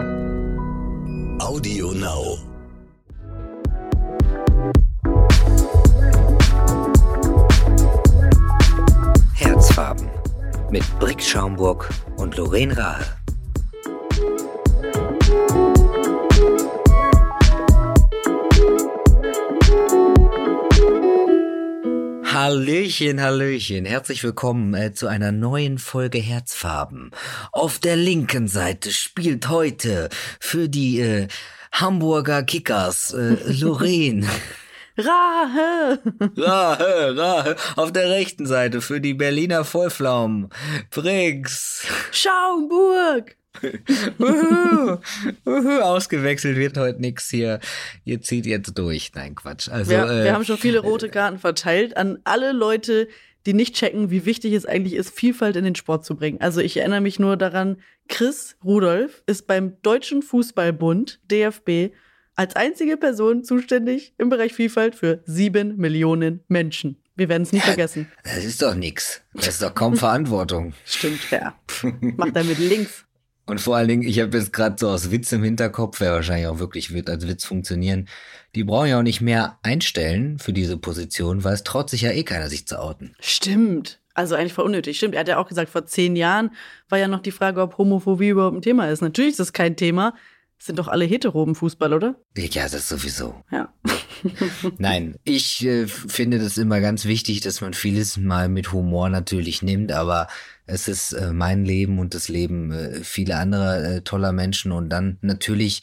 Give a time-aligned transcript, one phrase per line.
[0.00, 2.38] Audio Now.
[9.34, 10.08] Herzfarben
[10.70, 13.19] mit Brick Schaumburg und Lorraine Rahe.
[22.42, 23.84] Hallöchen, Hallöchen.
[23.84, 27.10] Herzlich willkommen äh, zu einer neuen Folge Herzfarben.
[27.52, 30.08] Auf der linken Seite spielt heute
[30.40, 31.28] für die äh,
[31.70, 34.26] Hamburger Kickers äh, Lorraine.
[34.96, 35.98] Rahe!
[36.38, 37.56] Rahe, Rahe.
[37.76, 40.48] Auf der rechten Seite für die Berliner Vollpflaumen.
[40.90, 41.86] Briggs.
[42.10, 43.36] Schaumburg!
[44.18, 44.98] Uhu,
[45.44, 47.60] uhu, ausgewechselt wird heute nix hier.
[48.04, 49.12] Ihr zieht jetzt durch.
[49.14, 49.68] Nein, Quatsch.
[49.68, 53.08] Also, Wir, äh, wir haben schon viele rote Karten verteilt an alle Leute,
[53.46, 56.40] die nicht checken, wie wichtig es eigentlich ist, Vielfalt in den Sport zu bringen.
[56.40, 57.78] Also ich erinnere mich nur daran,
[58.08, 61.94] Chris Rudolph ist beim Deutschen Fußballbund, DFB,
[62.34, 66.96] als einzige Person zuständig im Bereich Vielfalt für sieben Millionen Menschen.
[67.16, 68.10] Wir werden es nie vergessen.
[68.24, 69.22] das ist doch nix.
[69.34, 70.72] Das ist doch kaum Verantwortung.
[70.86, 71.54] Stimmt, ja.
[72.16, 73.04] Macht er mit links.
[73.50, 76.46] Und vor allen Dingen, ich habe jetzt gerade so aus Witz im Hinterkopf, wer wahrscheinlich
[76.46, 78.08] auch wirklich wird als Witz funktionieren.
[78.54, 82.12] Die brauchen ja auch nicht mehr einstellen für diese Position, weil es traut sich ja
[82.12, 83.16] eh keiner, sich zu outen.
[83.20, 83.98] Stimmt.
[84.14, 84.98] Also eigentlich voll unnötig.
[84.98, 85.14] Stimmt.
[85.14, 86.50] Er hat ja auch gesagt, vor zehn Jahren
[86.88, 89.02] war ja noch die Frage, ob Homophobie überhaupt ein Thema ist.
[89.02, 90.14] Natürlich ist das kein Thema.
[90.60, 92.16] Es sind doch alle hetero im Fußball, oder?
[92.36, 93.34] Ja, das sowieso.
[93.50, 93.72] Ja.
[94.78, 99.62] Nein, ich äh, finde das immer ganz wichtig, dass man vieles mal mit Humor natürlich
[99.62, 100.28] nimmt, aber
[100.70, 104.88] es ist äh, mein Leben und das Leben äh, vieler anderer äh, toller Menschen und
[104.88, 105.82] dann natürlich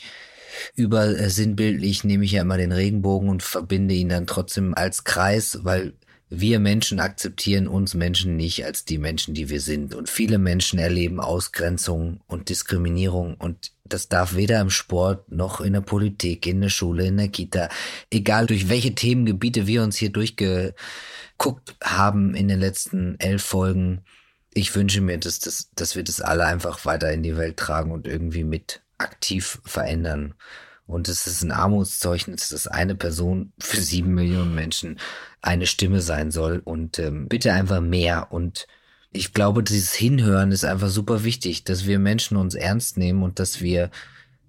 [0.76, 5.04] über äh, sinnbildlich nehme ich ja immer den Regenbogen und verbinde ihn dann trotzdem als
[5.04, 5.94] Kreis, weil
[6.30, 9.96] wir Menschen akzeptieren uns Menschen nicht als die Menschen, die wir sind.
[9.96, 13.36] Und viele Menschen erleben Ausgrenzung und Diskriminierung.
[13.36, 17.30] Und das darf weder im Sport noch in der Politik, in der Schule, in der
[17.30, 17.70] Kita,
[18.12, 20.76] egal durch welche Themengebiete wir uns hier durchgeguckt
[21.82, 24.02] haben in den letzten elf Folgen.
[24.58, 27.92] Ich wünsche mir, dass, das, dass wir das alle einfach weiter in die Welt tragen
[27.92, 30.34] und irgendwie mit aktiv verändern.
[30.88, 35.00] Und es ist ein Armutszeugnis, dass eine Person für sieben Millionen Menschen
[35.44, 36.64] eine Stimme sein soll.
[36.66, 38.32] Und ähm, bitte einfach mehr.
[38.32, 38.66] Und
[39.12, 43.38] ich glaube, dieses Hinhören ist einfach super wichtig, dass wir Menschen uns ernst nehmen und
[43.38, 43.92] dass wir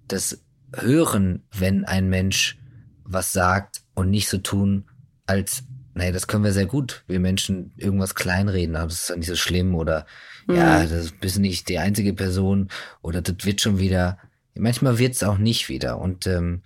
[0.07, 0.41] das
[0.75, 2.57] hören, wenn ein Mensch
[3.03, 4.85] was sagt und nicht so tun,
[5.27, 7.03] als, naja, das können wir sehr gut.
[7.07, 10.05] Wir Menschen irgendwas kleinreden, aber das ist ja nicht so schlimm oder
[10.47, 12.69] ja, das bist nicht die einzige Person
[13.01, 14.17] oder das wird schon wieder
[14.59, 15.99] Manchmal wird's auch nicht wieder.
[15.99, 16.61] Und ähm,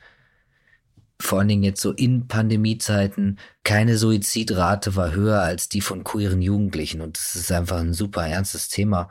[1.19, 6.41] vor allen Dingen jetzt so in Pandemiezeiten, keine Suizidrate war höher als die von queeren
[6.41, 7.01] Jugendlichen.
[7.01, 9.09] Und das ist einfach ein super ernstes Thema.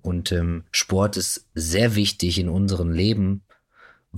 [0.00, 3.42] Und ähm, Sport ist sehr wichtig in unserem Leben,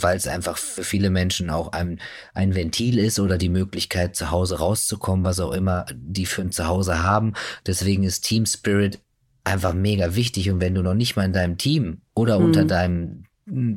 [0.03, 2.01] weil es einfach für viele Menschen auch ein,
[2.35, 6.53] ein Ventil ist oder die Möglichkeit, zu Hause rauszukommen, was auch immer die für ein
[6.53, 7.35] Zuhause haben.
[7.67, 9.01] Deswegen ist Team Spirit
[9.45, 10.51] einfach mega wichtig.
[10.51, 12.45] Und wenn du noch nicht mal in deinem Team oder Mhm.
[12.45, 13.25] unter deinem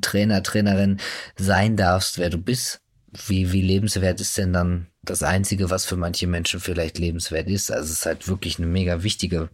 [0.02, 1.00] Trainer, Trainerin
[1.38, 2.82] sein darfst, wer du bist,
[3.28, 7.72] wie, wie lebenswert ist denn dann das Einzige, was für manche Menschen vielleicht lebenswert ist?
[7.72, 9.50] Also es ist halt wirklich eine mega wichtige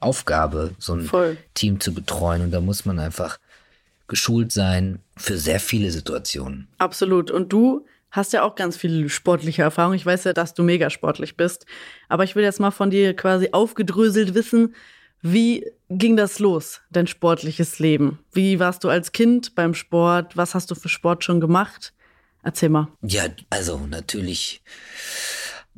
[0.00, 1.36] Aufgabe, so ein Voll.
[1.54, 2.42] Team zu betreuen.
[2.42, 3.38] Und da muss man einfach
[4.12, 6.68] geschult sein für sehr viele Situationen.
[6.76, 7.30] Absolut.
[7.30, 9.94] Und du hast ja auch ganz viel sportliche Erfahrung.
[9.94, 11.64] Ich weiß ja, dass du mega sportlich bist.
[12.10, 14.74] Aber ich will jetzt mal von dir quasi aufgedröselt wissen,
[15.22, 18.18] wie ging das los, dein sportliches Leben?
[18.32, 20.36] Wie warst du als Kind beim Sport?
[20.36, 21.94] Was hast du für Sport schon gemacht?
[22.42, 22.88] Erzähl mal.
[23.00, 24.60] Ja, also natürlich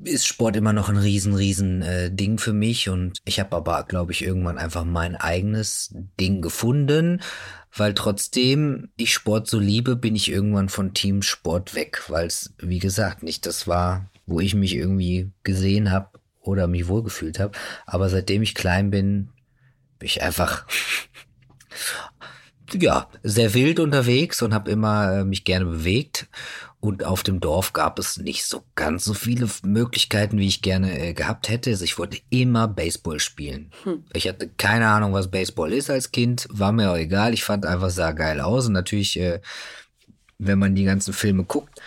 [0.03, 3.85] ist Sport immer noch ein riesen, riesen äh, Ding für mich und ich habe aber,
[3.85, 7.21] glaube ich, irgendwann einfach mein eigenes Ding gefunden,
[7.75, 12.79] weil trotzdem ich Sport so liebe, bin ich irgendwann von Teamsport weg, weil es, wie
[12.79, 17.57] gesagt, nicht das war, wo ich mich irgendwie gesehen habe oder mich wohlgefühlt habe.
[17.87, 19.31] Aber seitdem ich klein bin,
[19.99, 20.67] bin ich einfach
[22.73, 26.29] ja, sehr wild unterwegs und habe immer äh, mich gerne bewegt.
[26.85, 30.99] Und auf dem Dorf gab es nicht so ganz so viele Möglichkeiten, wie ich gerne
[30.99, 31.71] äh, gehabt hätte.
[31.71, 33.71] Also ich wollte immer Baseball spielen.
[34.13, 36.47] Ich hatte keine Ahnung, was Baseball ist als Kind.
[36.51, 37.33] War mir auch egal.
[37.33, 38.67] Ich fand einfach sah geil aus.
[38.67, 39.41] Und natürlich, äh,
[40.39, 41.81] wenn man die ganzen Filme guckt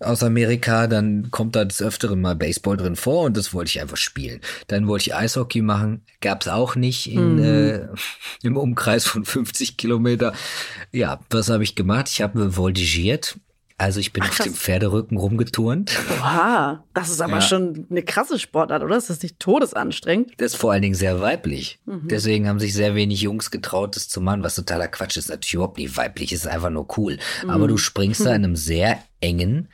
[0.00, 3.80] aus Amerika, dann kommt da des Öfteren mal Baseball drin vor und das wollte ich
[3.80, 4.42] einfach spielen.
[4.66, 7.88] Dann wollte ich Eishockey machen, gab's auch nicht in, äh,
[8.42, 10.34] im Umkreis von 50 Kilometer.
[10.92, 12.10] Ja, was habe ich gemacht?
[12.10, 13.38] Ich habe voltigiert
[13.78, 15.98] Also ich bin Ach, auf dem Pferderücken rumgeturnt.
[16.18, 17.40] Oha, das ist aber ja.
[17.42, 18.96] schon eine krasse Sportart, oder?
[18.96, 20.32] Ist das nicht todesanstrengend?
[20.38, 21.78] Das ist vor allen Dingen sehr weiblich.
[21.84, 22.08] Mhm.
[22.08, 25.28] Deswegen haben sich sehr wenig Jungs getraut, das zu machen, was totaler Quatsch ist.
[25.28, 27.18] Natürlich überhaupt nicht weiblich, ist einfach nur cool.
[27.44, 27.50] Mhm.
[27.50, 29.68] Aber du springst da in einem sehr engen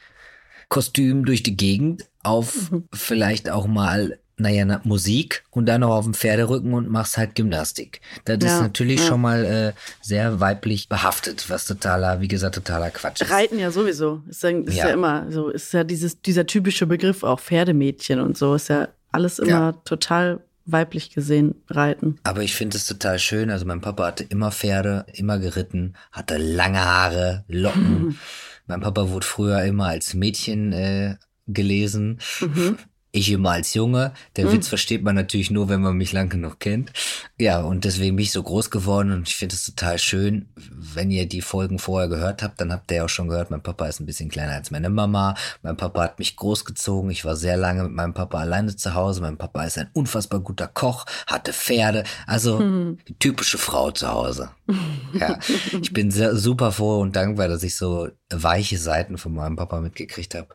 [0.69, 2.88] Kostüm durch die Gegend auf mhm.
[2.93, 7.34] vielleicht auch mal naja, na, Musik und dann noch auf dem Pferderücken und machst halt
[7.34, 8.00] Gymnastik.
[8.24, 9.06] Das ja, ist natürlich ja.
[9.06, 9.72] schon mal äh,
[10.02, 13.30] sehr weiblich behaftet, was totaler, wie gesagt, totaler Quatsch ist.
[13.30, 14.22] Reiten ja sowieso.
[14.28, 14.88] Ist ja, ist ja.
[14.88, 18.88] ja immer so, ist ja dieses, dieser typische Begriff auch Pferdemädchen und so, ist ja
[19.10, 22.18] alles immer total weiblich gesehen, reiten.
[22.22, 23.50] Aber ich finde es total schön.
[23.50, 28.18] Also mein Papa hatte immer Pferde, immer geritten, hatte lange Haare, Locken.
[28.66, 31.16] mein Papa wurde früher immer als Mädchen äh,
[31.46, 32.20] gelesen.
[32.40, 32.78] Mhm.
[33.14, 34.14] Ich immer als Junge.
[34.37, 34.53] Der mhm.
[34.53, 36.93] Witz versteht man natürlich nur, wenn man mich lang genug kennt.
[37.38, 40.49] Ja, und deswegen bin ich so groß geworden und ich finde es total schön.
[40.56, 43.62] Wenn ihr die Folgen vorher gehört habt, dann habt ihr ja auch schon gehört, mein
[43.62, 45.35] Papa ist ein bisschen kleiner als meine Mama.
[45.61, 47.11] Mein Papa hat mich großgezogen.
[47.11, 49.20] Ich war sehr lange mit meinem Papa alleine zu Hause.
[49.20, 52.05] Mein Papa ist ein unfassbar guter Koch, hatte Pferde.
[52.26, 52.97] Also mhm.
[53.19, 54.50] typische Frau zu Hause.
[55.12, 55.38] Ja,
[55.82, 59.81] ich bin sehr, super froh und dankbar, dass ich so weiche Seiten von meinem Papa
[59.81, 60.49] mitgekriegt habe.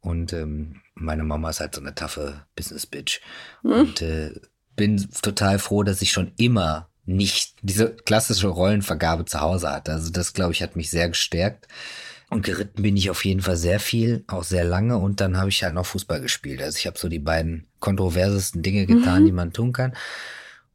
[0.00, 3.20] Und ähm, meine Mama ist halt so eine taffe Business-Bitch.
[3.62, 3.72] Mhm.
[3.72, 4.32] Und äh,
[4.76, 9.92] bin total froh, dass ich schon immer nicht diese klassische Rollenvergabe zu Hause hatte.
[9.92, 11.66] Also das, glaube ich, hat mich sehr gestärkt.
[12.28, 14.96] Und geritten bin ich auf jeden Fall sehr viel, auch sehr lange.
[14.98, 16.62] Und dann habe ich halt noch Fußball gespielt.
[16.62, 19.26] Also ich habe so die beiden kontroversesten Dinge getan, mhm.
[19.26, 19.94] die man tun kann.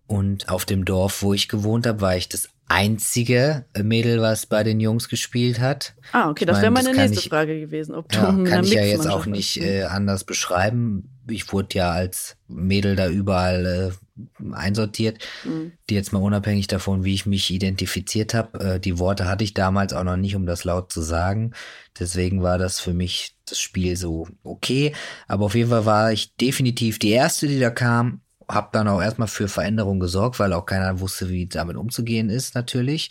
[0.08, 4.64] Und auf dem Dorf, wo ich gewohnt habe, war ich das einzige Mädel, was bei
[4.64, 5.96] den Jungs gespielt hat.
[6.12, 7.94] Ah, okay, das wäre meine das nächste ich, Frage gewesen.
[7.94, 11.10] Ob ja, du kann ich ja jetzt auch nicht äh, anders beschreiben.
[11.28, 15.20] Ich wurde ja als Mädel da überall äh, einsortiert.
[15.44, 15.74] Mhm.
[15.90, 18.60] Die jetzt mal unabhängig davon, wie ich mich identifiziert habe.
[18.60, 21.54] Äh, die Worte hatte ich damals auch noch nicht, um das laut zu sagen.
[22.00, 24.94] Deswegen war das für mich das Spiel so okay.
[25.28, 29.02] Aber auf jeden Fall war ich definitiv die erste, die da kam habe dann auch
[29.02, 33.10] erstmal für Veränderung gesorgt, weil auch keiner wusste, wie damit umzugehen ist natürlich.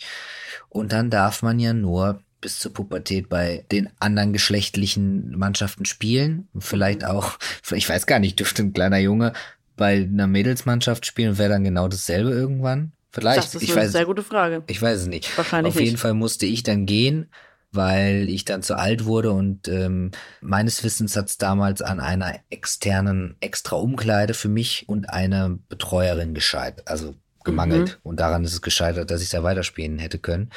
[0.69, 6.47] Und dann darf man ja nur bis zur Pubertät bei den anderen geschlechtlichen Mannschaften spielen.
[6.59, 7.07] Vielleicht mhm.
[7.07, 7.37] auch,
[7.71, 9.33] ich weiß gar nicht, dürfte ein kleiner Junge
[9.75, 12.91] bei einer Mädelsmannschaft spielen und wäre dann genau dasselbe irgendwann.
[13.11, 13.37] Vielleicht.
[13.39, 14.63] Das ist ich eine weiß, sehr gute Frage.
[14.67, 15.37] Ich weiß es nicht.
[15.37, 17.29] Wahrscheinlich Auf jeden Fall musste ich dann gehen
[17.75, 20.11] weil ich dann zu alt wurde und ähm,
[20.41, 26.33] meines Wissens hat es damals an einer externen extra Umkleide für mich und eine Betreuerin
[26.33, 27.99] gescheitert, also gemangelt.
[28.03, 28.09] Mhm.
[28.09, 30.49] Und daran ist es gescheitert, dass ich da weiterspielen hätte können.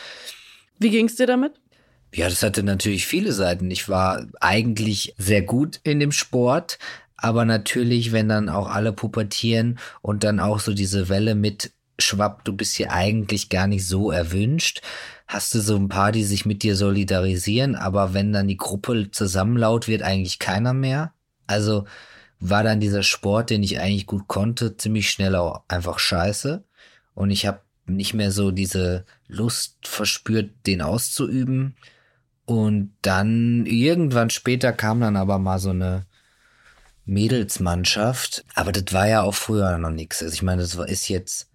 [0.79, 1.53] Wie ging es dir damit?
[2.15, 3.71] Ja, das hatte natürlich viele Seiten.
[3.71, 6.79] Ich war eigentlich sehr gut in dem Sport,
[7.17, 12.45] aber natürlich, wenn dann auch alle pubertieren und dann auch so diese Welle mit schwapp,
[12.45, 14.83] du bist hier eigentlich gar nicht so erwünscht,
[15.27, 19.11] hast du so ein paar, die sich mit dir solidarisieren, aber wenn dann die Gruppe
[19.11, 21.13] zusammenlaut wird, eigentlich keiner mehr.
[21.47, 21.85] Also
[22.41, 26.65] war dann dieser Sport, den ich eigentlich gut konnte, ziemlich schnell auch einfach scheiße.
[27.15, 31.77] Und ich habe nicht mehr so diese Lust verspürt, den auszuüben.
[32.45, 36.07] Und dann irgendwann später kam dann aber mal so eine
[37.05, 38.45] Mädelsmannschaft.
[38.55, 40.23] Aber das war ja auch früher noch nichts.
[40.23, 41.48] Also ich meine, das ist jetzt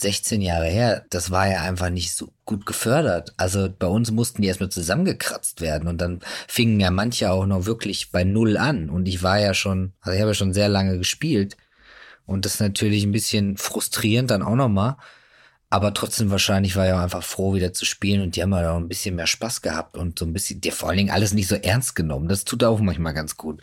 [0.00, 3.32] 16 Jahre her, das war ja einfach nicht so gut gefördert.
[3.36, 7.66] Also bei uns mussten die erstmal zusammengekratzt werden und dann fingen ja manche auch noch
[7.66, 8.90] wirklich bei Null an.
[8.90, 11.56] Und ich war ja schon, also ich habe ja schon sehr lange gespielt.
[12.26, 14.96] Und das ist natürlich ein bisschen frustrierend dann auch nochmal.
[15.70, 18.78] Aber trotzdem wahrscheinlich war ja einfach froh, wieder zu spielen und die haben ja auch
[18.78, 21.46] ein bisschen mehr Spaß gehabt und so ein bisschen, dir vor allen Dingen alles nicht
[21.46, 22.26] so ernst genommen.
[22.26, 23.60] Das tut auch manchmal ganz gut.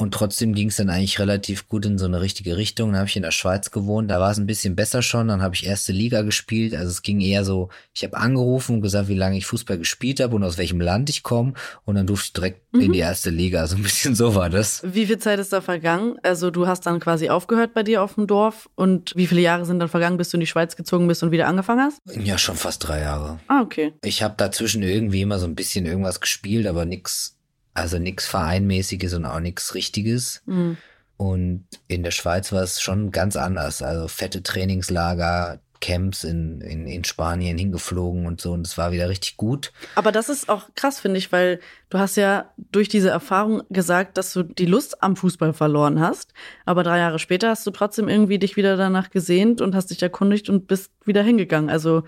[0.00, 2.92] Und trotzdem ging es dann eigentlich relativ gut in so eine richtige Richtung.
[2.92, 5.28] Dann habe ich in der Schweiz gewohnt, da war es ein bisschen besser schon.
[5.28, 6.74] Dann habe ich erste Liga gespielt.
[6.74, 10.20] Also es ging eher so, ich habe angerufen und gesagt, wie lange ich Fußball gespielt
[10.20, 11.52] habe und aus welchem Land ich komme.
[11.84, 12.80] Und dann durfte ich direkt mhm.
[12.80, 13.60] in die erste Liga.
[13.60, 14.80] Also ein bisschen so war das.
[14.84, 16.16] Wie viel Zeit ist da vergangen?
[16.22, 19.66] Also du hast dann quasi aufgehört bei dir auf dem Dorf und wie viele Jahre
[19.66, 22.00] sind dann vergangen, bis du in die Schweiz gezogen bist und wieder angefangen hast?
[22.06, 23.38] Ja, schon fast drei Jahre.
[23.48, 23.92] Ah, okay.
[24.02, 27.36] Ich habe dazwischen irgendwie immer so ein bisschen irgendwas gespielt, aber nix
[27.80, 30.42] also nichts Vereinmäßiges und auch nichts Richtiges.
[30.46, 30.76] Mhm.
[31.16, 33.82] Und in der Schweiz war es schon ganz anders.
[33.82, 38.52] Also fette Trainingslager, Camps in, in, in Spanien hingeflogen und so.
[38.52, 39.72] Und es war wieder richtig gut.
[39.94, 44.18] Aber das ist auch krass, finde ich, weil du hast ja durch diese Erfahrung gesagt,
[44.18, 46.32] dass du die Lust am Fußball verloren hast.
[46.64, 50.02] Aber drei Jahre später hast du trotzdem irgendwie dich wieder danach gesehnt und hast dich
[50.02, 51.70] erkundigt und bist wieder hingegangen.
[51.70, 52.04] Also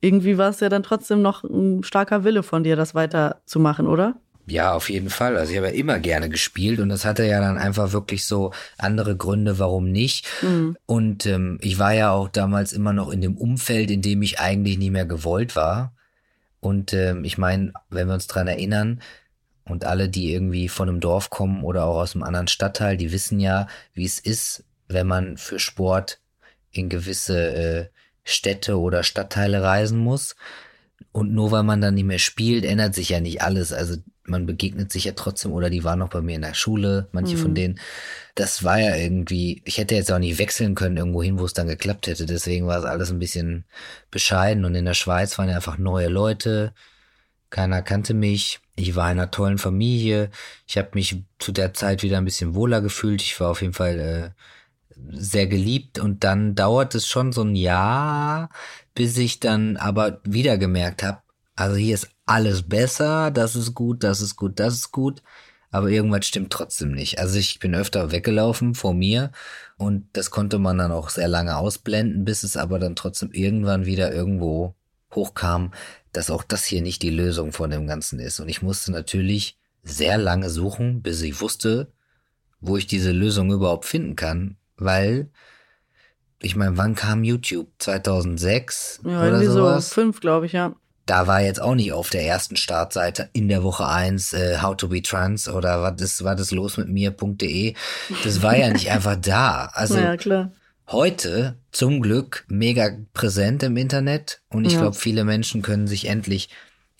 [0.00, 4.16] irgendwie war es ja dann trotzdem noch ein starker Wille von dir, das weiterzumachen, oder?
[4.50, 5.36] Ja, auf jeden Fall.
[5.36, 8.52] Also ich habe ja immer gerne gespielt und das hatte ja dann einfach wirklich so
[8.78, 10.26] andere Gründe, warum nicht.
[10.42, 10.76] Mhm.
[10.86, 14.40] Und ähm, ich war ja auch damals immer noch in dem Umfeld, in dem ich
[14.40, 15.92] eigentlich nie mehr gewollt war.
[16.60, 19.00] Und ähm, ich meine, wenn wir uns dran erinnern,
[19.70, 23.12] Und alle, die irgendwie von einem Dorf kommen oder auch aus einem anderen Stadtteil, die
[23.12, 26.18] wissen ja, wie es ist, wenn man für Sport
[26.72, 27.88] in gewisse äh,
[28.24, 30.34] Städte oder Stadtteile reisen muss.
[31.12, 33.72] Und nur weil man dann nicht mehr spielt, ändert sich ja nicht alles.
[33.72, 33.96] Also
[34.30, 37.36] man begegnet sich ja trotzdem, oder die waren noch bei mir in der Schule, manche
[37.36, 37.40] mhm.
[37.40, 37.80] von denen.
[38.34, 41.52] Das war ja irgendwie, ich hätte jetzt auch nicht wechseln können irgendwo hin, wo es
[41.52, 42.26] dann geklappt hätte.
[42.26, 43.64] Deswegen war es alles ein bisschen
[44.10, 44.64] bescheiden.
[44.64, 46.72] Und in der Schweiz waren ja einfach neue Leute.
[47.50, 48.60] Keiner kannte mich.
[48.76, 50.30] Ich war in einer tollen Familie.
[50.66, 53.20] Ich habe mich zu der Zeit wieder ein bisschen wohler gefühlt.
[53.20, 54.30] Ich war auf jeden Fall äh,
[55.12, 58.50] sehr geliebt und dann dauert es schon so ein Jahr,
[58.94, 61.22] bis ich dann aber wieder gemerkt habe,
[61.56, 65.22] also hier ist alles besser, das ist gut, das ist gut, das ist gut,
[65.70, 67.18] aber irgendwas stimmt trotzdem nicht.
[67.18, 69.32] Also ich bin öfter weggelaufen vor mir
[69.76, 73.86] und das konnte man dann auch sehr lange ausblenden, bis es aber dann trotzdem irgendwann
[73.86, 74.74] wieder irgendwo
[75.14, 75.72] hochkam,
[76.12, 78.40] dass auch das hier nicht die Lösung von dem Ganzen ist.
[78.40, 81.92] Und ich musste natürlich sehr lange suchen, bis ich wusste,
[82.60, 85.30] wo ich diese Lösung überhaupt finden kann weil
[86.42, 87.68] ich meine, wann kam YouTube?
[87.78, 89.88] 2006 ja, oder sowas?
[89.90, 90.74] so fünf, glaube ich, ja.
[91.10, 94.76] Da war jetzt auch nicht auf der ersten Startseite in der Woche eins äh, How
[94.76, 97.74] to be trans oder was ist, war das los mit mir.de.
[98.22, 99.70] Das war ja nicht einfach da.
[99.72, 100.52] Also ja, klar.
[100.86, 104.82] heute zum Glück mega präsent im Internet und ich ja.
[104.82, 106.48] glaube, viele Menschen können sich endlich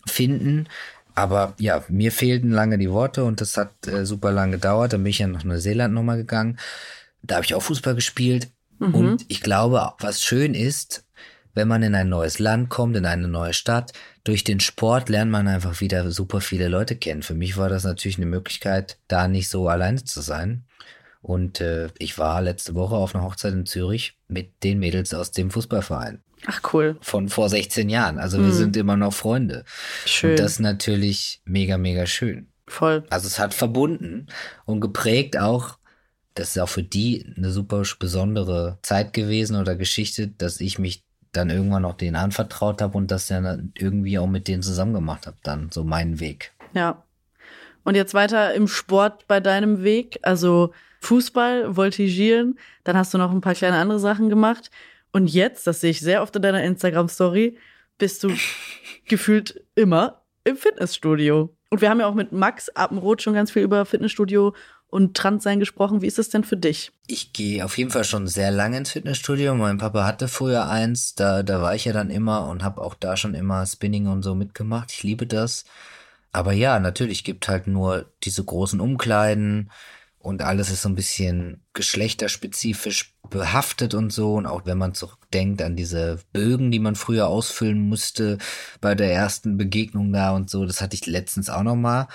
[0.04, 0.66] finden.
[1.14, 4.92] Aber ja, mir fehlten lange die Worte und das hat äh, super lang gedauert.
[4.92, 6.58] Dann bin ich ja nach Neuseeland nochmal gegangen.
[7.22, 8.48] Da habe ich auch Fußball gespielt.
[8.80, 8.92] Mhm.
[8.92, 11.04] Und ich glaube, was schön ist,
[11.54, 13.92] wenn man in ein neues Land kommt, in eine neue Stadt,
[14.24, 17.22] durch den Sport lernt man einfach wieder super viele Leute kennen.
[17.22, 20.64] Für mich war das natürlich eine Möglichkeit, da nicht so alleine zu sein.
[21.22, 25.32] Und äh, ich war letzte Woche auf einer Hochzeit in Zürich mit den Mädels aus
[25.32, 26.22] dem Fußballverein.
[26.46, 26.96] Ach cool.
[27.02, 28.18] Von vor 16 Jahren.
[28.18, 28.46] Also mhm.
[28.46, 29.64] wir sind immer noch Freunde.
[30.06, 30.30] Schön.
[30.30, 32.48] Und das ist natürlich mega, mega schön.
[32.66, 33.04] Voll.
[33.10, 34.28] Also es hat verbunden
[34.64, 35.80] und geprägt auch
[36.34, 41.04] das ist auch für die eine super besondere Zeit gewesen oder Geschichte, dass ich mich
[41.32, 45.26] dann irgendwann noch denen anvertraut habe und das dann irgendwie auch mit denen zusammen gemacht
[45.26, 46.52] habe, dann so meinen Weg.
[46.74, 47.02] Ja.
[47.84, 53.30] Und jetzt weiter im Sport bei deinem Weg, also Fußball, Voltigieren, dann hast du noch
[53.30, 54.70] ein paar kleine andere Sachen gemacht
[55.12, 57.56] und jetzt, das sehe ich sehr oft in deiner Instagram Story,
[57.98, 58.32] bist du
[59.08, 61.54] gefühlt immer im Fitnessstudio.
[61.70, 64.54] Und wir haben ja auch mit Max Apenroth schon ganz viel über Fitnessstudio
[64.90, 66.02] und Transsein gesprochen.
[66.02, 66.92] Wie ist es denn für dich?
[67.06, 69.54] Ich gehe auf jeden Fall schon sehr lange ins Fitnessstudio.
[69.54, 72.94] Mein Papa hatte früher eins, da, da war ich ja dann immer und habe auch
[72.94, 74.92] da schon immer Spinning und so mitgemacht.
[74.92, 75.64] Ich liebe das.
[76.32, 79.70] Aber ja, natürlich gibt halt nur diese großen Umkleiden
[80.18, 84.34] und alles ist so ein bisschen geschlechterspezifisch behaftet und so.
[84.34, 88.38] Und auch wenn man zurückdenkt an diese Bögen, die man früher ausfüllen musste
[88.80, 92.06] bei der ersten Begegnung da und so, das hatte ich letztens auch noch mal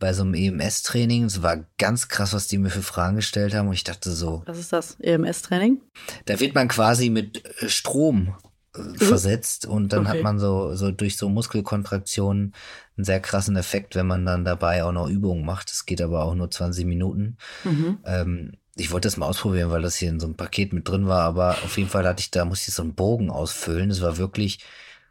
[0.00, 1.24] bei so einem EMS-Training.
[1.24, 3.68] Es war ganz krass, was die mir für Fragen gestellt haben.
[3.68, 4.42] Und ich dachte so.
[4.46, 4.96] Was ist das?
[4.98, 5.80] EMS-Training?
[6.24, 8.34] Da wird man quasi mit äh, Strom
[8.74, 8.96] äh, mhm.
[8.96, 10.16] versetzt und dann okay.
[10.16, 12.54] hat man so, so durch so Muskelkontraktionen
[12.96, 15.70] einen sehr krassen Effekt, wenn man dann dabei auch noch Übungen macht.
[15.70, 17.36] Das geht aber auch nur 20 Minuten.
[17.64, 17.98] Mhm.
[18.04, 21.06] Ähm, ich wollte das mal ausprobieren, weil das hier in so einem Paket mit drin
[21.06, 23.90] war, aber auf jeden Fall hatte ich da, musste ich so einen Bogen ausfüllen.
[23.90, 24.60] Das war wirklich,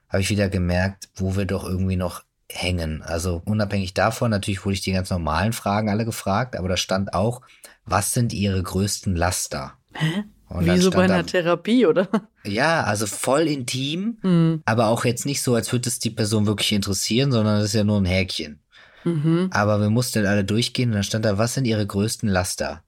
[0.07, 3.01] habe ich wieder gemerkt, wo wir doch irgendwie noch hängen.
[3.03, 7.13] Also unabhängig davon, natürlich wurde ich die ganz normalen Fragen alle gefragt, aber da stand
[7.13, 7.41] auch,
[7.85, 9.73] was sind ihre größten Laster?
[9.93, 10.23] Hä?
[10.47, 12.07] Und Wie so bei einer da, Therapie, oder?
[12.43, 14.63] Ja, also voll intim, mhm.
[14.65, 17.75] aber auch jetzt nicht so, als würde es die Person wirklich interessieren, sondern das ist
[17.75, 18.59] ja nur ein Häkchen.
[19.03, 19.49] Mhm.
[19.51, 22.83] Aber wir mussten alle durchgehen und dann stand da, was sind ihre größten Laster?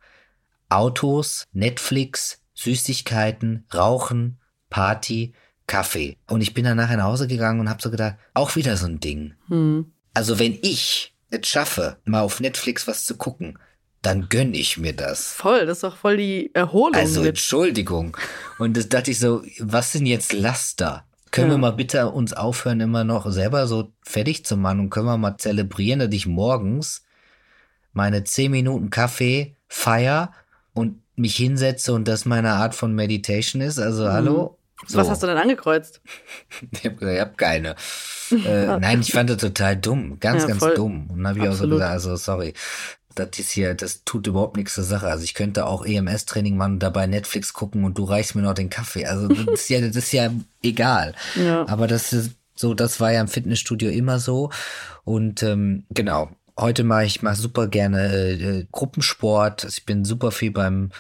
[0.69, 4.39] Autos, Netflix, Süßigkeiten, Rauchen,
[4.69, 5.33] Party,
[5.71, 6.17] Kaffee.
[6.27, 8.87] Und ich bin dann nachher nach Hause gegangen und habe so gedacht, auch wieder so
[8.87, 9.35] ein Ding.
[9.47, 9.93] Hm.
[10.13, 13.57] Also wenn ich es schaffe, mal auf Netflix was zu gucken,
[14.01, 15.31] dann gönn ich mir das.
[15.31, 16.95] Voll, das ist doch voll die Erholung.
[16.95, 17.29] Also mit.
[17.29, 18.17] Entschuldigung.
[18.59, 21.05] Und das dachte ich so, was sind jetzt Laster?
[21.31, 21.53] Können ja.
[21.53, 25.17] wir mal bitte uns aufhören, immer noch selber so fertig zu machen und können wir
[25.17, 27.05] mal zelebrieren, dass ich morgens
[27.93, 30.33] meine zehn Minuten Kaffee feier
[30.73, 33.79] und mich hinsetze und das meine Art von Meditation ist.
[33.79, 34.11] Also mhm.
[34.11, 34.57] hallo,
[34.88, 34.97] so.
[34.97, 36.01] Was hast du denn angekreuzt?
[36.71, 37.75] ich habe hab keine.
[38.31, 40.17] Äh, nein, ich fand das total dumm.
[40.21, 40.73] Ganz, ja, ganz voll.
[40.73, 41.09] dumm.
[41.09, 41.59] Und dann habe ich Absolut.
[41.59, 42.53] auch so gesagt, also sorry.
[43.13, 45.07] Das ist hier, das tut überhaupt nichts zur Sache.
[45.07, 48.53] Also ich könnte auch EMS-Training machen und dabei Netflix gucken und du reichst mir noch
[48.53, 49.05] den Kaffee.
[49.05, 50.31] Also das ist ja, das ist ja
[50.63, 51.13] egal.
[51.35, 51.67] Ja.
[51.67, 54.50] Aber das ist so, das war ja im Fitnessstudio immer so.
[55.03, 59.65] Und ähm, genau, heute mache ich mal super gerne äh, Gruppensport.
[59.65, 60.91] Ich bin super viel beim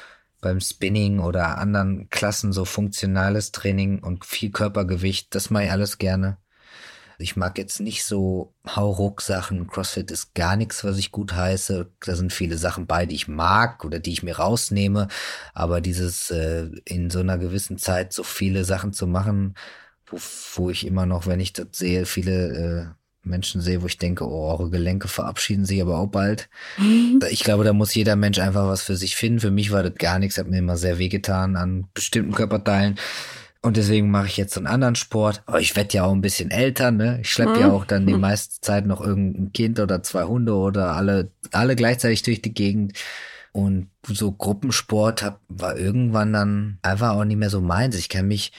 [0.41, 5.97] beim Spinning oder anderen Klassen so funktionales Training und viel Körpergewicht, das mache ich alles
[5.97, 6.37] gerne.
[7.21, 9.67] Ich mag jetzt nicht so Hauruck-Sachen.
[9.67, 11.91] CrossFit ist gar nichts, was ich gut heiße.
[12.03, 15.07] Da sind viele Sachen bei, die ich mag oder die ich mir rausnehme.
[15.53, 19.55] Aber dieses äh, in so einer gewissen Zeit so viele Sachen zu machen,
[20.07, 20.17] wo,
[20.55, 24.27] wo ich immer noch, wenn ich das sehe, viele äh, Menschen sehe, wo ich denke,
[24.27, 26.49] oh, eure Gelenke verabschieden sich aber auch bald.
[27.29, 29.39] Ich glaube, da muss jeder Mensch einfach was für sich finden.
[29.39, 32.97] Für mich war das gar nichts, hat mir immer sehr wehgetan an bestimmten Körperteilen.
[33.63, 35.43] Und deswegen mache ich jetzt so einen anderen Sport.
[35.45, 37.19] Aber ich werde ja auch ein bisschen älter, ne?
[37.21, 37.73] Ich schleppe ja mhm.
[37.73, 42.23] auch dann die meiste Zeit noch irgendein Kind oder zwei Hunde oder alle, alle gleichzeitig
[42.23, 42.97] durch die Gegend.
[43.51, 47.95] Und so Gruppensport hab, war irgendwann dann einfach auch nicht mehr so meins.
[47.97, 48.51] Ich kann mich,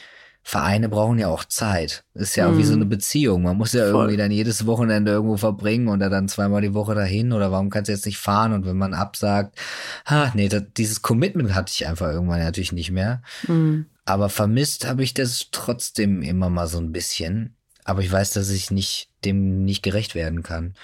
[0.44, 2.04] Vereine brauchen ja auch Zeit.
[2.14, 2.90] Ist ja auch wie so eine mhm.
[2.90, 3.42] Beziehung.
[3.42, 3.94] Man muss ja Voll.
[3.94, 7.88] irgendwie dann jedes Wochenende irgendwo verbringen und dann zweimal die Woche dahin oder warum kannst
[7.88, 8.52] du jetzt nicht fahren?
[8.52, 9.56] Und wenn man absagt,
[10.04, 13.22] ha, nee, das, dieses Commitment hatte ich einfach irgendwann natürlich nicht mehr.
[13.46, 13.86] Mhm.
[14.04, 17.56] Aber vermisst habe ich das trotzdem immer mal so ein bisschen.
[17.84, 20.74] Aber ich weiß, dass ich nicht, dem nicht gerecht werden kann.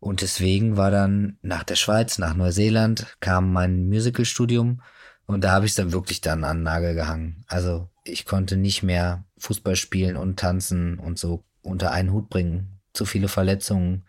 [0.00, 4.80] Und deswegen war dann nach der Schweiz, nach Neuseeland, kam mein Musicalstudium
[5.26, 7.44] und da habe ich dann wirklich dann an den Nagel gehangen.
[7.46, 12.80] Also ich konnte nicht mehr Fußball spielen und tanzen und so unter einen Hut bringen.
[12.92, 14.04] Zu viele Verletzungen,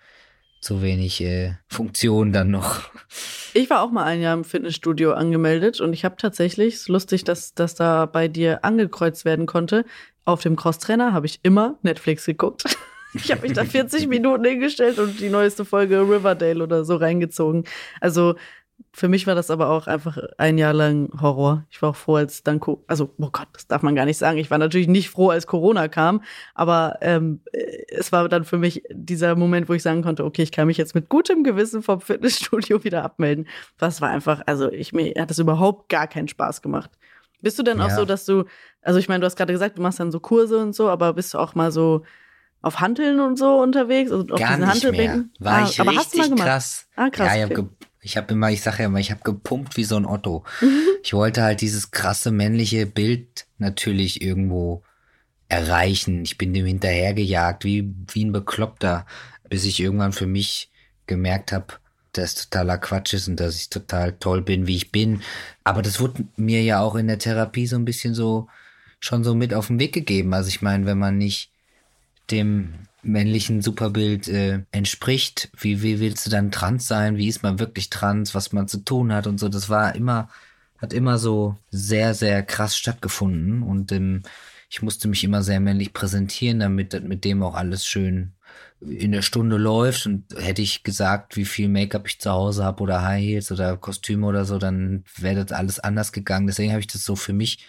[0.59, 2.89] zu wenig äh, Funktion dann noch.
[3.53, 7.23] Ich war auch mal ein Jahr im Fitnessstudio angemeldet und ich habe tatsächlich, ist lustig,
[7.23, 9.85] dass das da bei dir angekreuzt werden konnte.
[10.25, 12.63] Auf dem Crosstrainer habe ich immer Netflix geguckt.
[13.15, 17.63] Ich habe mich da 40 Minuten hingestellt und die neueste Folge Riverdale oder so reingezogen.
[18.01, 18.33] Also
[18.91, 21.65] für mich war das aber auch einfach ein Jahr lang Horror.
[21.71, 24.37] Ich war auch froh, als dann, also, oh Gott, das darf man gar nicht sagen.
[24.37, 26.21] Ich war natürlich nicht froh, als Corona kam,
[26.53, 27.41] aber ähm,
[27.87, 30.77] es war dann für mich dieser Moment, wo ich sagen konnte, okay, ich kann mich
[30.77, 33.47] jetzt mit gutem Gewissen vom Fitnessstudio wieder abmelden.
[33.77, 36.91] Das war einfach, also ich mir hat das überhaupt gar keinen Spaß gemacht.
[37.41, 37.85] Bist du denn ja.
[37.85, 38.45] auch so, dass du,
[38.81, 41.13] also ich meine, du hast gerade gesagt, du machst dann so Kurse und so, aber
[41.13, 42.03] bist du auch mal so
[42.61, 44.11] auf Hanteln und so unterwegs?
[44.11, 45.25] Also auf Gar diesen nicht mehr.
[45.39, 46.47] War ah, ich aber richtig hast du mal gemacht?
[46.47, 46.87] krass.
[46.95, 47.35] Ah, krass.
[47.35, 47.67] Ja, ich okay.
[48.03, 50.43] Ich habe immer, ich sage ja immer, ich habe gepumpt wie so ein Otto.
[51.05, 54.83] Ich wollte halt dieses krasse männliche Bild natürlich irgendwo
[55.49, 56.23] erreichen.
[56.23, 59.05] Ich bin dem hinterhergejagt, wie, wie ein Bekloppter,
[59.49, 60.71] bis ich irgendwann für mich
[61.05, 61.73] gemerkt habe,
[62.13, 65.21] dass totaler Quatsch ist und dass ich total toll bin, wie ich bin.
[65.65, 68.47] Aber das wurde mir ja auch in der Therapie so ein bisschen so
[69.01, 70.33] schon so mit auf den Weg gegeben.
[70.33, 71.51] Also ich meine, wenn man nicht
[72.31, 75.49] dem männlichen Superbild äh, entspricht.
[75.59, 77.17] Wie, wie willst du dann trans sein?
[77.17, 78.33] Wie ist man wirklich trans?
[78.33, 79.49] Was man zu tun hat und so.
[79.49, 80.29] Das war immer,
[80.79, 83.63] hat immer so sehr, sehr krass stattgefunden.
[83.63, 84.23] Und ähm,
[84.69, 88.31] ich musste mich immer sehr männlich präsentieren, damit mit dem auch alles schön
[88.81, 90.05] in der Stunde läuft.
[90.05, 93.77] Und hätte ich gesagt, wie viel Make-up ich zu Hause habe oder High Heels oder
[93.77, 96.47] Kostüme oder so, dann wäre das alles anders gegangen.
[96.47, 97.65] Deswegen habe ich das so für mich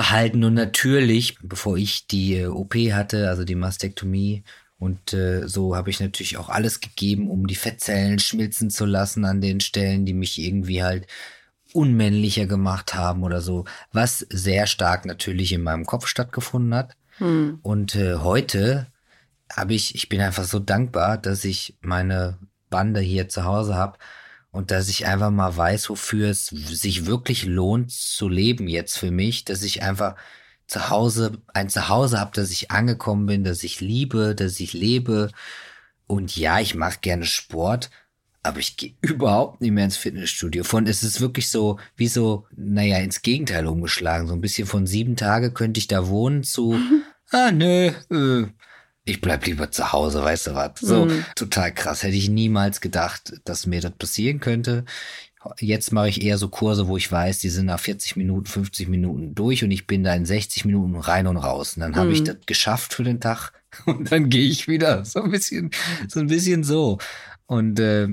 [0.00, 0.44] behalten.
[0.44, 4.44] Und natürlich, bevor ich die äh, OP hatte, also die Mastektomie,
[4.78, 9.26] und äh, so habe ich natürlich auch alles gegeben, um die Fettzellen schmilzen zu lassen
[9.26, 11.06] an den Stellen, die mich irgendwie halt
[11.74, 16.96] unmännlicher gemacht haben oder so, was sehr stark natürlich in meinem Kopf stattgefunden hat.
[17.18, 17.58] Hm.
[17.60, 18.86] Und äh, heute
[19.52, 22.38] habe ich, ich bin einfach so dankbar, dass ich meine
[22.70, 23.98] Bande hier zu Hause habe
[24.52, 29.10] und dass ich einfach mal weiß, wofür es sich wirklich lohnt zu leben jetzt für
[29.10, 30.16] mich, dass ich einfach
[30.66, 35.30] zu Hause ein Zuhause habe, dass ich angekommen bin, dass ich liebe, dass ich lebe
[36.06, 37.90] und ja, ich mache gerne Sport,
[38.42, 40.64] aber ich gehe überhaupt nicht mehr ins Fitnessstudio.
[40.64, 44.86] Von es ist wirklich so wie so, naja, ins Gegenteil umgeschlagen, so ein bisschen von
[44.86, 46.76] sieben Tage könnte ich da wohnen zu,
[47.30, 48.46] ah nö, äh,
[49.04, 50.72] ich bleib lieber zu Hause, weißt du was?
[50.80, 51.24] So, mhm.
[51.34, 52.02] total krass.
[52.02, 54.84] Hätte ich niemals gedacht, dass mir das passieren könnte.
[55.58, 58.88] Jetzt mache ich eher so Kurse, wo ich weiß, die sind nach 40 Minuten, 50
[58.88, 61.76] Minuten durch und ich bin da in 60 Minuten rein und raus.
[61.76, 62.26] Und dann habe ich mhm.
[62.26, 63.52] das geschafft für den Tag
[63.86, 65.04] und dann gehe ich wieder.
[65.04, 65.70] So ein bisschen,
[66.08, 66.98] so ein bisschen so.
[67.46, 68.08] Und äh,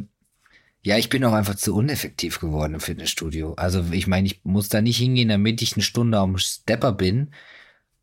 [0.84, 3.56] ja, ich bin auch einfach zu uneffektiv geworden im Fitnessstudio.
[3.56, 7.32] Also ich meine, ich muss da nicht hingehen, damit ich eine Stunde am Stepper bin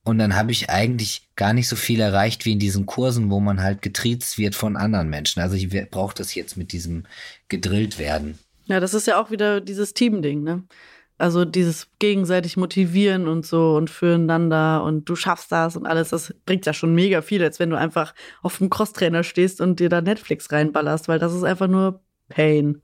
[0.04, 3.40] und dann habe ich eigentlich gar nicht so viel erreicht wie in diesen Kursen, wo
[3.40, 5.40] man halt getriezt wird von anderen Menschen.
[5.40, 7.04] Also ich brauche das jetzt mit diesem
[7.48, 8.38] gedrillt werden.
[8.66, 10.62] Ja, das ist ja auch wieder dieses Team-Ding, ne?
[11.16, 16.34] Also dieses gegenseitig motivieren und so und füreinander und du schaffst das und alles, das
[16.44, 19.88] bringt ja schon mega viel, als wenn du einfach auf dem Crosstrainer stehst und dir
[19.88, 22.82] da Netflix reinballerst, weil das ist einfach nur Pain.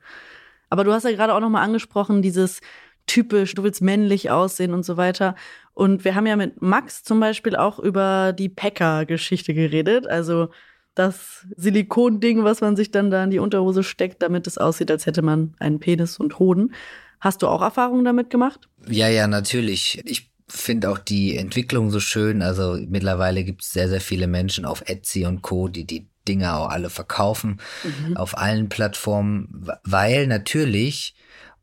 [0.69, 2.61] Aber du hast ja gerade auch noch mal angesprochen, dieses
[3.07, 5.35] typisch, du willst männlich aussehen und so weiter.
[5.81, 10.07] Und wir haben ja mit Max zum Beispiel auch über die Packer-Geschichte geredet.
[10.07, 10.51] Also
[10.95, 15.07] das Silikonding, was man sich dann da in die Unterhose steckt, damit es aussieht, als
[15.07, 16.75] hätte man einen Penis und Hoden.
[17.19, 18.69] Hast du auch Erfahrungen damit gemacht?
[18.91, 20.03] Ja, ja, natürlich.
[20.05, 22.43] Ich finde auch die Entwicklung so schön.
[22.43, 26.57] Also mittlerweile gibt es sehr, sehr viele Menschen auf Etsy und Co., die die Dinge
[26.57, 28.19] auch alle verkaufen, mhm.
[28.19, 31.15] auf allen Plattformen, weil natürlich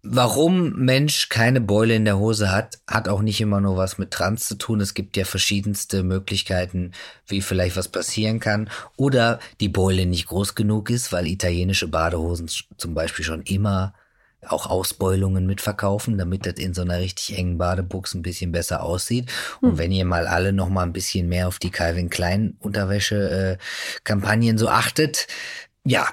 [0.04, 4.12] Warum Mensch keine Beule in der Hose hat, hat auch nicht immer nur was mit
[4.12, 4.80] Trans zu tun.
[4.80, 6.92] Es gibt ja verschiedenste Möglichkeiten,
[7.28, 8.70] wie vielleicht was passieren kann.
[8.96, 13.94] Oder die Beule nicht groß genug ist, weil italienische Badehosen zum Beispiel schon immer
[14.46, 19.32] auch Ausbeulungen mitverkaufen, damit das in so einer richtig engen Badebuchse ein bisschen besser aussieht.
[19.62, 19.78] Und hm.
[19.78, 23.64] wenn ihr mal alle noch mal ein bisschen mehr auf die Calvin Klein Unterwäsche äh,
[24.04, 25.28] Kampagnen so achtet,
[25.84, 26.08] ja,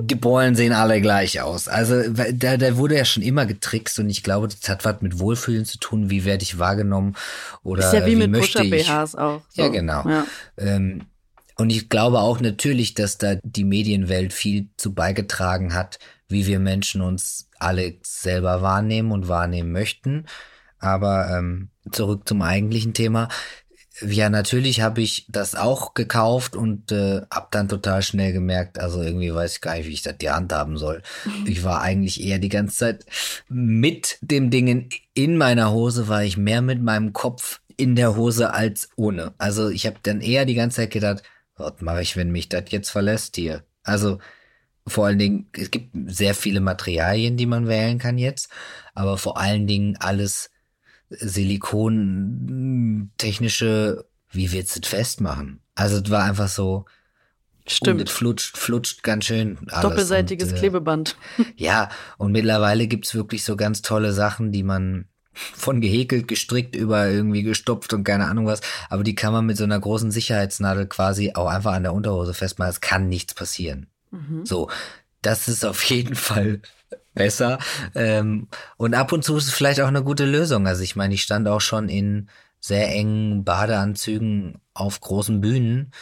[0.00, 1.68] die Beulen sehen alle gleich aus.
[1.68, 5.18] Also da, da wurde ja schon immer getrickst und ich glaube, das hat was mit
[5.18, 6.10] Wohlfühlen zu tun.
[6.10, 7.16] Wie werde ich wahrgenommen
[7.62, 9.42] oder ist ja wie, wie mit Pusher-BHs auch.
[9.48, 9.62] So.
[9.62, 10.08] Ja, genau.
[10.08, 10.26] Ja.
[10.56, 11.02] Ähm,
[11.56, 16.60] und ich glaube auch natürlich, dass da die Medienwelt viel zu beigetragen hat, wie wir
[16.60, 20.26] Menschen uns alle selber wahrnehmen und wahrnehmen möchten.
[20.78, 23.28] Aber ähm, zurück zum eigentlichen Thema.
[24.00, 29.02] Ja, natürlich habe ich das auch gekauft und äh, habe dann total schnell gemerkt, also
[29.02, 31.02] irgendwie weiß ich gar nicht, wie ich das die Hand haben soll.
[31.24, 31.46] Mhm.
[31.46, 33.06] Ich war eigentlich eher die ganze Zeit
[33.48, 38.52] mit dem Ding in meiner Hose, war ich mehr mit meinem Kopf in der Hose
[38.52, 39.34] als ohne.
[39.38, 41.22] Also ich habe dann eher die ganze Zeit gedacht,
[41.56, 43.64] was mache ich, wenn mich das jetzt verlässt hier?
[43.82, 44.18] Also
[44.86, 48.50] vor allen Dingen, es gibt sehr viele Materialien, die man wählen kann jetzt,
[48.94, 50.50] aber vor allen Dingen alles
[51.10, 55.60] Silikon-technische, wie willst du das festmachen?
[55.74, 56.84] Also es war einfach so,
[57.70, 58.00] Stimmt.
[58.00, 59.58] Und es flutscht, flutscht ganz schön.
[59.68, 59.82] Alles.
[59.82, 61.16] Doppelseitiges und, äh, Klebeband.
[61.56, 67.08] Ja, und mittlerweile gibt's wirklich so ganz tolle Sachen, die man von gehäkelt, gestrickt über
[67.08, 68.60] irgendwie gestopft und keine Ahnung was.
[68.88, 72.34] Aber die kann man mit so einer großen Sicherheitsnadel quasi auch einfach an der Unterhose
[72.34, 72.70] festmachen.
[72.70, 73.86] Es kann nichts passieren.
[74.10, 74.44] Mhm.
[74.44, 74.68] So,
[75.22, 76.60] das ist auf jeden Fall
[77.14, 77.58] besser.
[77.94, 80.66] Ähm, und ab und zu ist es vielleicht auch eine gute Lösung.
[80.66, 82.28] Also ich meine, ich stand auch schon in
[82.60, 85.92] sehr engen Badeanzügen auf großen Bühnen.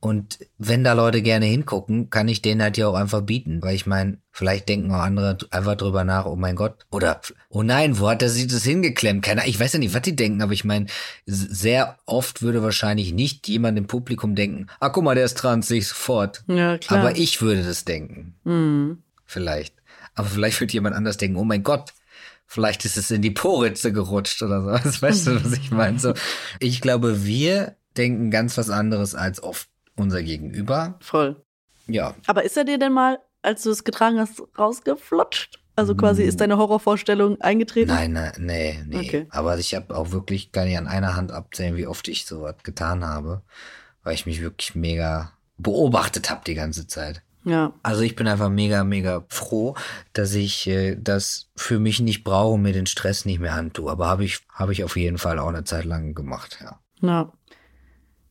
[0.00, 3.62] Und wenn da Leute gerne hingucken, kann ich denen halt ja auch einfach bieten.
[3.62, 6.84] Weil ich meine, vielleicht denken auch andere einfach drüber nach, oh mein Gott.
[6.90, 9.24] Oder, oh nein, wo hat er sich das hingeklemmt?
[9.24, 10.86] Keine, ich weiß ja nicht, was die denken, aber ich meine,
[11.24, 15.68] sehr oft würde wahrscheinlich nicht jemand im Publikum denken, ah, guck mal, der ist trans,
[15.68, 16.44] sehe ich sofort.
[16.48, 17.00] Ja, klar.
[17.00, 18.34] Aber ich würde das denken.
[18.44, 18.98] Mhm.
[19.24, 19.74] Vielleicht.
[20.14, 21.92] Aber vielleicht wird jemand anders denken, oh mein Gott,
[22.46, 24.70] vielleicht ist es in die Poritze gerutscht oder so.
[24.70, 25.98] Das weißt du, was ich meine?
[25.98, 26.14] So,
[26.60, 30.98] ich glaube, wir denken ganz was anderes als oft unser Gegenüber.
[31.00, 31.42] Voll.
[31.86, 32.14] Ja.
[32.26, 35.60] Aber ist er dir denn mal, als du es getragen hast, rausgeflutscht?
[35.76, 37.88] Also quasi ist deine Horrorvorstellung eingetreten?
[37.88, 39.00] Nein, nein, nee, nee.
[39.00, 39.26] Okay.
[39.30, 42.54] Aber ich habe auch wirklich, gar nicht an einer Hand abzählen, wie oft ich sowas
[42.62, 43.42] getan habe,
[44.04, 47.22] weil ich mich wirklich mega beobachtet habe die ganze Zeit.
[47.44, 47.74] Ja.
[47.82, 49.74] Also ich bin einfach mega, mega froh,
[50.14, 53.90] dass ich äh, das für mich nicht brauche und mir den Stress nicht mehr antue.
[53.90, 56.80] Aber habe ich, habe ich auf jeden Fall auch eine Zeit lang gemacht, ja.
[57.02, 57.32] Ja.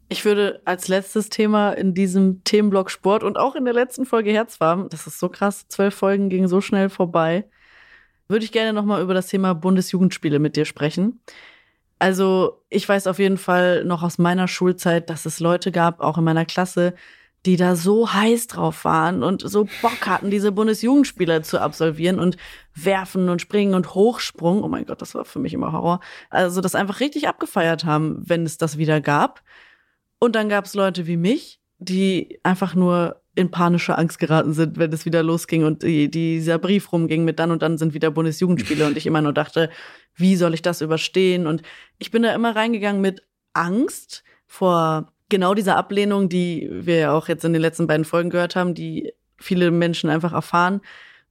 [0.10, 4.32] Ich würde als letztes Thema in diesem Themenblock Sport und auch in der letzten Folge
[4.32, 7.46] Herzwarm, das ist so krass, zwölf Folgen gingen so schnell vorbei,
[8.28, 11.22] würde ich gerne nochmal über das Thema Bundesjugendspiele mit dir sprechen.
[12.00, 16.18] Also ich weiß auf jeden Fall noch aus meiner Schulzeit, dass es Leute gab, auch
[16.18, 16.96] in meiner Klasse,
[17.46, 22.38] die da so heiß drauf waren und so Bock hatten, diese Bundesjugendspieler zu absolvieren und
[22.74, 24.64] werfen und springen und Hochsprung.
[24.64, 26.00] Oh mein Gott, das war für mich immer Horror.
[26.30, 29.44] Also das einfach richtig abgefeiert haben, wenn es das wieder gab.
[30.20, 34.78] Und dann gab es Leute wie mich, die einfach nur in panische Angst geraten sind,
[34.78, 38.12] wenn es wieder losging und die, dieser Brief rumging mit dann und dann sind wieder
[38.12, 39.70] Bundesjugendspiele und ich immer nur dachte,
[40.16, 41.48] wie soll ich das überstehen?
[41.48, 41.64] Und
[41.98, 47.28] ich bin da immer reingegangen mit Angst vor genau dieser Ablehnung, die wir ja auch
[47.28, 50.80] jetzt in den letzten beiden Folgen gehört haben, die viele Menschen einfach erfahren,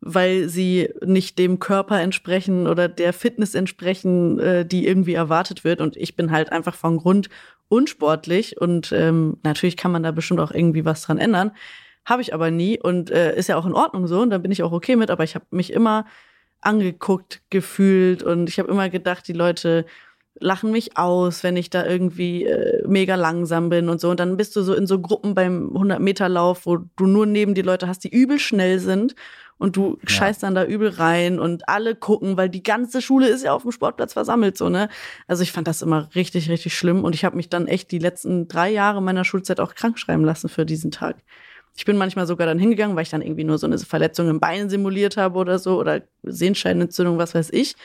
[0.00, 5.80] weil sie nicht dem Körper entsprechen oder der Fitness entsprechen, äh, die irgendwie erwartet wird.
[5.80, 7.28] Und ich bin halt einfach von Grund
[7.68, 11.52] unsportlich und ähm, natürlich kann man da bestimmt auch irgendwie was dran ändern.
[12.04, 14.50] Habe ich aber nie und äh, ist ja auch in Ordnung so und da bin
[14.50, 16.06] ich auch okay mit, aber ich habe mich immer
[16.60, 19.86] angeguckt, gefühlt und ich habe immer gedacht, die Leute
[20.42, 24.10] lachen mich aus, wenn ich da irgendwie äh, mega langsam bin und so.
[24.10, 27.62] Und dann bist du so in so Gruppen beim 100-Meter-Lauf, wo du nur neben die
[27.62, 29.14] Leute hast, die übel schnell sind.
[29.58, 30.08] Und du ja.
[30.08, 33.62] scheißt dann da übel rein und alle gucken, weil die ganze Schule ist ja auf
[33.62, 34.88] dem Sportplatz versammelt, so, ne?
[35.28, 37.04] Also ich fand das immer richtig, richtig schlimm.
[37.04, 40.24] Und ich habe mich dann echt die letzten drei Jahre meiner Schulzeit auch krank schreiben
[40.24, 41.16] lassen für diesen Tag.
[41.76, 44.40] Ich bin manchmal sogar dann hingegangen, weil ich dann irgendwie nur so eine Verletzung im
[44.40, 47.76] Bein simuliert habe oder so oder Sehenscheidenentzündung, was weiß ich.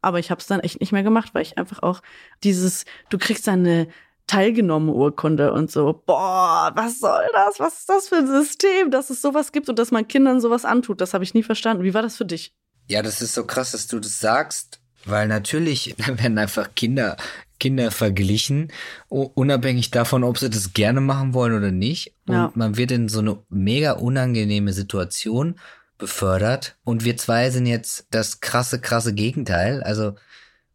[0.00, 2.00] Aber ich habe es dann echt nicht mehr gemacht, weil ich einfach auch
[2.44, 3.88] dieses, du kriegst dann eine
[4.26, 7.58] teilgenommene Urkunde und so, boah, was soll das?
[7.58, 10.64] Was ist das für ein System, dass es sowas gibt und dass man Kindern sowas
[10.64, 11.00] antut?
[11.00, 11.82] Das habe ich nie verstanden.
[11.82, 12.54] Wie war das für dich?
[12.88, 17.16] Ja, das ist so krass, dass du das sagst, weil natürlich werden einfach Kinder
[17.58, 18.72] Kinder verglichen,
[19.08, 22.14] unabhängig davon, ob sie das gerne machen wollen oder nicht.
[22.26, 22.52] Und ja.
[22.54, 25.58] man wird in so eine mega unangenehme Situation
[25.98, 26.76] befördert.
[26.84, 29.82] Und wir zwei sind jetzt das krasse, krasse Gegenteil.
[29.82, 30.14] Also,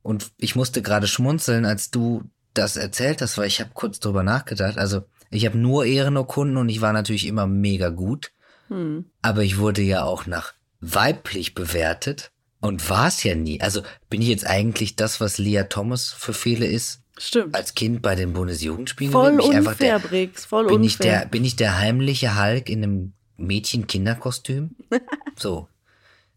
[0.01, 4.23] und ich musste gerade schmunzeln, als du das erzählt hast, weil ich habe kurz drüber
[4.23, 4.77] nachgedacht.
[4.77, 8.31] Also, ich habe nur Ehrenurkunden und ich war natürlich immer mega gut.
[8.67, 9.05] Hm.
[9.21, 13.59] Aber ich wurde ja auch nach weiblich bewertet und war es ja nie.
[13.61, 17.01] Also bin ich jetzt eigentlich das, was Leah Thomas für viele ist?
[17.17, 17.55] Stimmt.
[17.55, 20.87] Als Kind bei den Bundesjugendspielen voll bin ich unfair, der, Briggs, voll bin unfair.
[20.87, 23.13] Ich der, bin ich der heimliche Hulk in einem
[23.45, 24.75] Mädchen-Kinderkostüm?
[25.35, 25.67] so.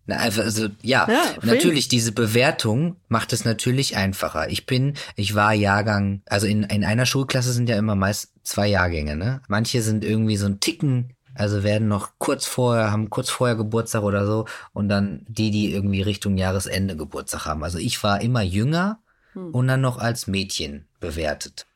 [0.09, 4.49] Na, einfach, also, ja, ja natürlich, diese Bewertung macht es natürlich einfacher.
[4.49, 8.69] Ich bin, ich war Jahrgang, also in, in einer Schulklasse sind ja immer meist zwei
[8.69, 9.43] Jahrgänge, ne?
[9.49, 14.03] Manche sind irgendwie so ein Ticken also werden noch kurz vorher, haben kurz vorher Geburtstag
[14.03, 17.63] oder so und dann die, die irgendwie Richtung Jahresende Geburtstag haben.
[17.63, 19.01] Also ich war immer jünger
[19.33, 19.51] hm.
[19.51, 21.67] und dann noch als Mädchen bewertet.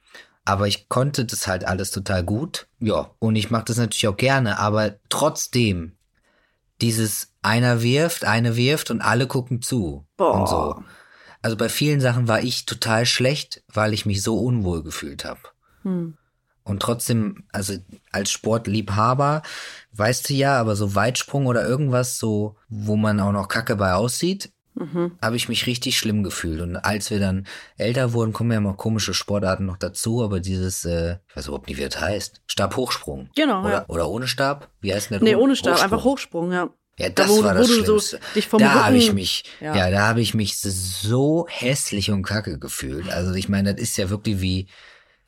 [0.51, 2.67] Aber ich konnte das halt alles total gut.
[2.81, 5.93] Ja, und ich mache das natürlich auch gerne, aber trotzdem
[6.81, 10.35] dieses einer wirft, eine wirft und alle gucken zu Boah.
[10.35, 10.83] und so.
[11.41, 15.39] Also bei vielen Sachen war ich total schlecht, weil ich mich so unwohl gefühlt habe.
[15.83, 16.17] Hm.
[16.65, 17.75] Und trotzdem, also
[18.11, 19.43] als Sportliebhaber,
[19.93, 23.95] weißt du ja, aber so Weitsprung oder irgendwas, so, wo man auch noch kacke bei
[23.95, 25.13] aussieht, mhm.
[25.23, 26.61] habe ich mich richtig schlimm gefühlt.
[26.61, 30.85] Und als wir dann älter wurden, kommen ja mal komische Sportarten noch dazu, aber dieses,
[30.85, 33.31] äh, ich weiß überhaupt nicht, wie das heißt, Stabhochsprung.
[33.37, 33.61] Genau.
[33.61, 33.85] Oder, ja.
[33.89, 34.69] oder ohne Stab?
[34.81, 35.37] Wie heißt denn der?
[35.37, 35.93] Nee, ohne Stab, Hochsprung.
[35.93, 36.71] einfach Hochsprung, ja.
[36.99, 38.21] Ja, das da, wo, war das Schlimmste.
[38.51, 42.59] So da habe ich mich, ja, ja da habe ich mich so hässlich und kacke
[42.59, 43.09] gefühlt.
[43.11, 44.67] Also ich meine, das ist ja wirklich wie,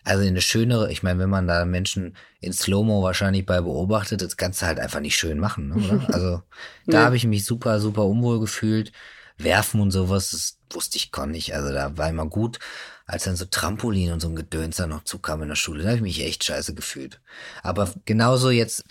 [0.05, 4.37] also eine schönere, ich meine, wenn man da Menschen in Slow-Mo wahrscheinlich bei beobachtet, das
[4.37, 6.09] kannst du halt einfach nicht schön machen, ne, oder?
[6.13, 6.43] Also
[6.87, 7.05] da nee.
[7.05, 8.93] habe ich mich super, super unwohl gefühlt.
[9.39, 11.55] Werfen und sowas, das wusste ich gar nicht.
[11.55, 12.59] Also da war immer gut,
[13.07, 15.83] als dann so Trampolin und so ein Gedöns da noch zukam in der Schule.
[15.83, 17.21] Da habe ich mich echt scheiße gefühlt.
[17.63, 18.85] Aber genauso jetzt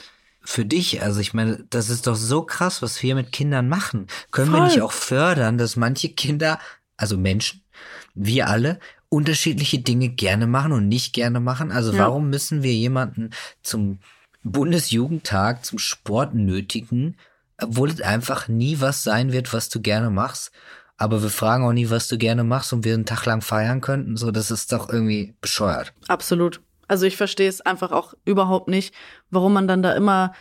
[0.44, 4.08] für dich, also ich meine, das ist doch so krass, was wir mit Kindern machen.
[4.32, 4.60] Können Voll.
[4.60, 6.60] wir nicht auch fördern, dass manche Kinder,
[6.98, 7.64] also Menschen,
[8.14, 11.72] wir alle, unterschiedliche Dinge gerne machen und nicht gerne machen?
[11.72, 12.00] Also ja.
[12.00, 14.00] warum müssen wir jemanden zum
[14.44, 17.18] Bundesjugendtag, zum Sport nötigen,
[17.62, 20.52] obwohl es einfach nie was sein wird, was du gerne machst?
[20.98, 23.82] Aber wir fragen auch nie, was du gerne machst und wir einen Tag lang feiern
[23.82, 24.18] könnten.
[24.18, 25.94] So, das ist doch irgendwie bescheuert.
[26.08, 26.62] Absolut.
[26.88, 28.94] Also ich verstehe es einfach auch überhaupt nicht,
[29.30, 30.34] warum man dann da immer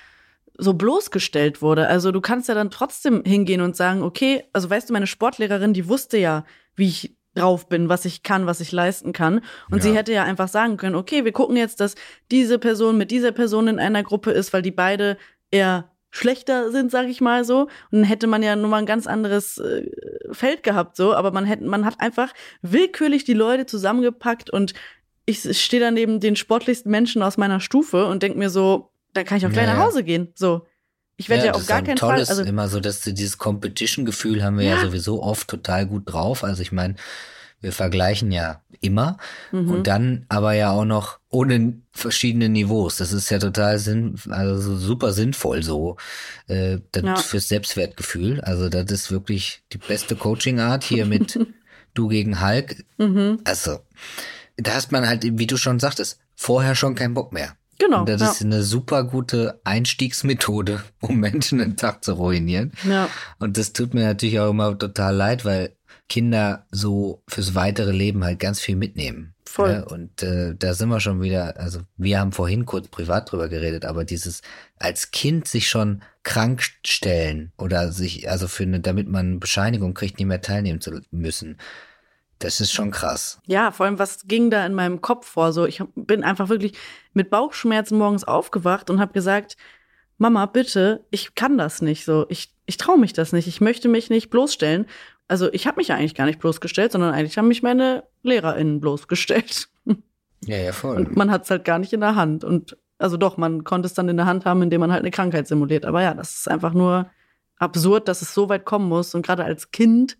[0.58, 1.88] so bloßgestellt wurde.
[1.88, 5.72] Also du kannst ja dann trotzdem hingehen und sagen, okay, also weißt du, meine Sportlehrerin,
[5.72, 6.44] die wusste ja,
[6.76, 9.40] wie ich drauf bin, was ich kann, was ich leisten kann.
[9.70, 9.82] Und ja.
[9.82, 11.94] sie hätte ja einfach sagen können, okay, wir gucken jetzt, dass
[12.30, 15.16] diese Person mit dieser Person in einer Gruppe ist, weil die beide
[15.50, 17.62] eher schlechter sind, sag ich mal so.
[17.62, 19.88] Und dann hätte man ja nur mal ein ganz anderes äh,
[20.32, 21.14] Feld gehabt, so.
[21.14, 24.74] Aber man hätte, man hat einfach willkürlich die Leute zusammengepackt und
[25.26, 29.22] ich stehe dann neben den sportlichsten Menschen aus meiner Stufe und denk mir so, da
[29.22, 30.32] kann ich auch gleich ja, nach Hause gehen.
[30.34, 30.66] So.
[31.16, 32.18] Ich werde ja, ja auf gar keinen Fall.
[32.18, 34.76] Also immer so, dass dieses Competition-Gefühl haben wir ja.
[34.76, 34.80] ja.
[34.80, 36.42] sowieso oft total gut drauf.
[36.44, 36.96] Also ich meine,
[37.60, 39.18] wir vergleichen ja immer
[39.52, 39.70] mhm.
[39.70, 42.96] und dann aber ja auch noch ohne verschiedene Niveaus.
[42.96, 45.96] Das ist ja total sinn, also super sinnvoll so
[46.48, 47.16] äh, das ja.
[47.16, 48.40] fürs Selbstwertgefühl.
[48.40, 51.38] Also das ist wirklich die beste Coaching-Art hier mit
[51.94, 52.84] du gegen Hulk.
[52.98, 53.40] Mhm.
[53.44, 53.80] Also
[54.56, 57.56] da hast man halt, wie du schon sagtest, vorher schon keinen Bock mehr.
[57.78, 58.00] Genau.
[58.00, 58.30] Und das ja.
[58.30, 62.72] ist eine super gute Einstiegsmethode, um Menschen den Tag zu ruinieren.
[62.88, 63.08] Ja.
[63.38, 65.74] Und das tut mir natürlich auch immer total leid, weil
[66.10, 69.34] Kinder so fürs weitere Leben halt ganz viel mitnehmen.
[69.46, 69.70] Voll.
[69.70, 73.48] Ja, und äh, da sind wir schon wieder, also wir haben vorhin kurz privat drüber
[73.48, 74.42] geredet, aber dieses
[74.78, 80.18] als Kind sich schon krank stellen oder sich, also für eine, damit man Bescheinigung kriegt,
[80.18, 81.58] nicht mehr teilnehmen zu müssen,
[82.40, 83.40] das ist schon krass.
[83.46, 85.52] Ja, vor allem, was ging da in meinem Kopf vor?
[85.52, 86.72] So, ich bin einfach wirklich
[87.12, 89.56] mit Bauchschmerzen morgens aufgewacht und habe gesagt,
[90.18, 92.26] Mama, bitte, ich kann das nicht so.
[92.28, 93.46] Ich, ich traue mich das nicht.
[93.46, 94.86] Ich möchte mich nicht bloßstellen.
[95.30, 98.80] Also ich habe mich ja eigentlich gar nicht bloßgestellt, sondern eigentlich haben mich meine LehrerInnen
[98.80, 99.68] bloßgestellt.
[100.44, 100.96] Ja, ja, voll.
[100.96, 102.44] Und man hat es halt gar nicht in der Hand.
[102.44, 105.10] Und also doch, man konnte es dann in der Hand haben, indem man halt eine
[105.10, 105.84] Krankheit simuliert.
[105.84, 107.10] Aber ja, das ist einfach nur
[107.58, 109.14] absurd, dass es so weit kommen muss.
[109.14, 110.16] Und gerade als Kind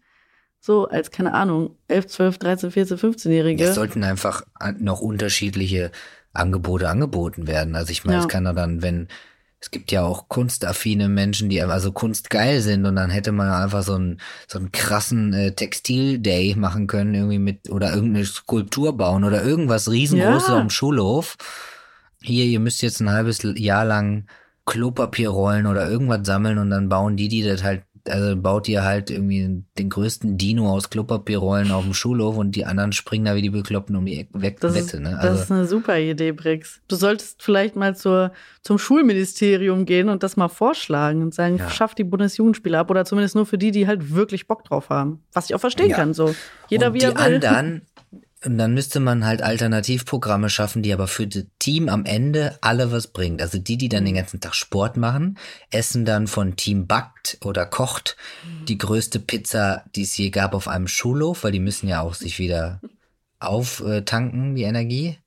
[0.61, 3.65] so als, keine Ahnung, 11, 12, 13, 14, 15-Jährige.
[3.65, 4.43] Es sollten einfach
[4.79, 5.91] noch unterschiedliche
[6.35, 7.75] Angebote angeboten werden.
[7.75, 8.23] Also ich meine, ja.
[8.23, 9.09] es kann doch dann, wenn,
[9.61, 13.83] es gibt ja auch kunstaffine Menschen, die also kunstgeil sind und dann hätte man einfach
[13.83, 19.23] so einen, so einen krassen äh, Textil-Day machen können, irgendwie mit, oder irgendeine Skulptur bauen
[19.23, 20.59] oder irgendwas riesengroßes ja.
[20.59, 21.37] am Schulhof.
[22.23, 24.27] Hier, ihr müsst jetzt ein halbes Jahr lang
[24.65, 29.11] Klopapierrollen oder irgendwas sammeln und dann bauen die, die das halt also baut ihr halt
[29.11, 33.43] irgendwie den größten Dino aus Klopapierrollen auf dem Schulhof und die anderen springen da wie
[33.43, 34.61] die Bekloppten um die Ecke weg.
[34.61, 35.11] Das, Wette, ist, ne?
[35.11, 36.81] das Also, ist eine super Idee, Brix.
[36.89, 38.33] Du solltest vielleicht mal zur,
[38.63, 41.69] zum Schulministerium gehen und das mal vorschlagen und sagen, Ja.
[41.71, 45.21] schaff die Bundesjugendspiele ab oder zumindest nur für die, die halt wirklich Bock drauf haben.
[45.33, 45.97] Was ich auch verstehen Ja.
[45.97, 46.35] kann, so.
[46.69, 47.35] Jeder und wie die er will.
[47.37, 47.83] anderen,
[48.45, 52.91] und dann müsste man halt Alternativprogramme schaffen, die aber für das Team am Ende alle
[52.91, 53.43] was bringt.
[53.43, 54.07] Also die, die dann Mhm.
[54.07, 55.37] den ganzen Tag Sport machen,
[55.71, 58.65] essen dann von Team backt oder kocht Mhm.
[58.67, 62.15] die größte Pizza, die es je gab auf einem Schulhof, weil die müssen ja auch
[62.15, 62.81] sich wieder
[63.41, 65.19] auftanken, die Energie.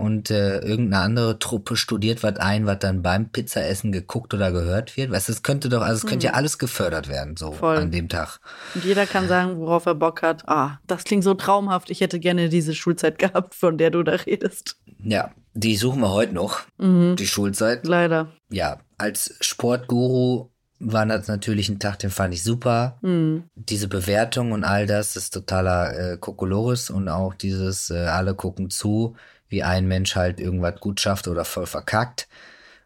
[0.00, 4.96] Und äh, irgendeine andere Truppe studiert was ein, was dann beim Pizzaessen geguckt oder gehört
[4.96, 5.10] wird.
[5.10, 7.52] Weißt du, es könnte doch, also es könnte ja alles gefördert werden, so.
[7.52, 7.76] Voll.
[7.76, 8.38] an dem Tag.
[8.74, 10.48] Und jeder kann sagen, worauf er Bock hat.
[10.48, 11.90] Ah, das klingt so traumhaft.
[11.90, 14.76] Ich hätte gerne diese Schulzeit gehabt, von der du da redest.
[15.02, 17.16] Ja, die suchen wir heute noch, Mhm.
[17.16, 17.86] die Schulzeit.
[17.86, 18.28] Leider.
[18.50, 22.98] Ja, als Sportguru war das natürlich ein Tag, den fand ich super.
[23.02, 23.44] Mhm.
[23.54, 28.70] Diese Bewertung und all das ist totaler äh, Kokolores und auch dieses, äh, alle gucken
[28.70, 29.14] zu,
[29.50, 32.26] wie ein Mensch halt irgendwas gut schafft oder voll verkackt.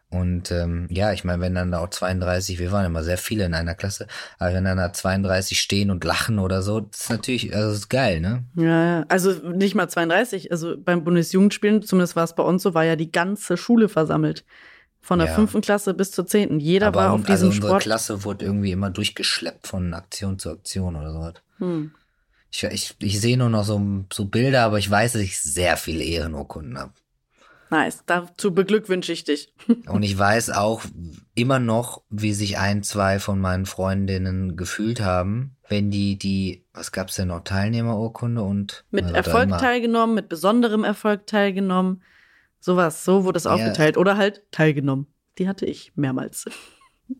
[0.09, 3.43] Und ähm, ja, ich meine, wenn dann da auch 32, wir waren immer sehr viele
[3.45, 4.07] in einer Klasse,
[4.39, 7.77] aber wenn dann da 32 stehen und lachen oder so, das ist natürlich, also das
[7.79, 8.43] ist geil, ne?
[8.55, 9.03] Ja.
[9.09, 10.51] Also nicht mal 32.
[10.51, 14.45] Also beim Bundesjugendspielen, zumindest war es bei uns so, war ja die ganze Schule versammelt.
[15.01, 15.33] Von der Ja.
[15.35, 16.59] fünften Klasse bis zur zehnten.
[16.59, 17.83] Jeder aber war auf und- also diesem unsere Sport.
[17.83, 21.31] Klasse wurde irgendwie immer durchgeschleppt von Aktion zu Aktion oder so.
[21.65, 21.91] Hm.
[22.55, 25.75] Ich, ich, ich sehe nur noch so, so Bilder, aber ich weiß, dass ich sehr
[25.77, 26.93] viele Ehrenurkunden habe.
[27.69, 28.03] Nice.
[28.05, 29.53] Dazu beglückwünsche ich dich.
[29.87, 30.83] Und ich weiß auch
[31.33, 36.91] immer noch, wie sich ein, zwei von meinen Freundinnen gefühlt haben, wenn die die, was
[36.91, 42.03] gab's denn noch, Teilnehmerurkunde und Mit Erfolg teilgenommen, mit besonderem Erfolg teilgenommen.
[42.59, 43.51] Sowas, so wurde es Ja.
[43.51, 43.97] aufgeteilt.
[43.97, 45.07] Oder halt teilgenommen.
[45.37, 46.45] Die hatte ich mehrmals.